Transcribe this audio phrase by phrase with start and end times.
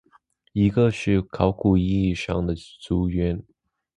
[0.53, 3.39] 一个是考古意义上的族源。